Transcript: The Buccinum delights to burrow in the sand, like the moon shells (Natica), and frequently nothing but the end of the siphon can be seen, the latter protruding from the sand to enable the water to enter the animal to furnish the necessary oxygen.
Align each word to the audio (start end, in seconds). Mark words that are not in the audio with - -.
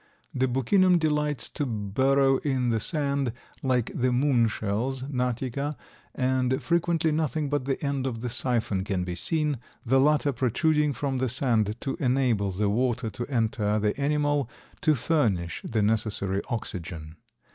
The 0.33 0.47
Buccinum 0.47 0.97
delights 0.97 1.47
to 1.49 1.63
burrow 1.63 2.37
in 2.39 2.69
the 2.69 2.79
sand, 2.79 3.33
like 3.61 3.91
the 3.93 4.11
moon 4.11 4.47
shells 4.47 5.03
(Natica), 5.03 5.75
and 6.15 6.59
frequently 6.63 7.11
nothing 7.11 7.51
but 7.51 7.65
the 7.65 7.79
end 7.85 8.07
of 8.07 8.21
the 8.21 8.29
siphon 8.31 8.83
can 8.83 9.03
be 9.03 9.13
seen, 9.13 9.59
the 9.85 9.99
latter 10.01 10.31
protruding 10.31 10.91
from 10.93 11.19
the 11.19 11.29
sand 11.29 11.79
to 11.81 11.97
enable 11.99 12.49
the 12.49 12.67
water 12.67 13.11
to 13.11 13.27
enter 13.27 13.77
the 13.77 13.95
animal 14.01 14.49
to 14.81 14.95
furnish 14.95 15.61
the 15.63 15.83
necessary 15.83 16.41
oxygen. 16.49 17.17